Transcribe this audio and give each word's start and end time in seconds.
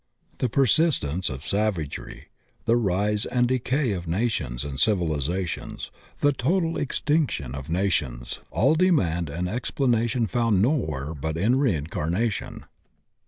The 0.39 0.49
persistence 0.49 1.29
of 1.29 1.45
savagery, 1.45 2.29
the 2.65 2.75
rise 2.75 3.27
and 3.27 3.47
decay 3.47 3.91
of 3.91 4.07
nations 4.07 4.65
and 4.65 4.79
civilizations, 4.79 5.91
the 6.21 6.33
total 6.33 6.75
extinction 6.75 7.53
of 7.53 7.69
nations, 7.69 8.39
all 8.49 8.73
demand 8.73 9.29
an 9.29 9.47
explanation 9.47 10.25
found 10.25 10.59
nowhere 10.59 11.13
but 11.13 11.37
in 11.37 11.59
rein 11.59 11.85
carnation. 11.85 12.65